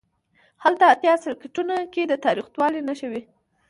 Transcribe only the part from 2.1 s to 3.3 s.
تاوتریخوالي نښې وې.